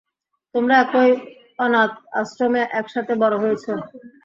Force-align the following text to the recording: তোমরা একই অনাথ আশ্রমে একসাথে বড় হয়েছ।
তোমরা 0.55 0.75
একই 0.83 1.11
অনাথ 1.59 1.91
আশ্রমে 2.19 2.61
একসাথে 2.79 3.13
বড় 3.21 3.35
হয়েছ। 3.43 3.65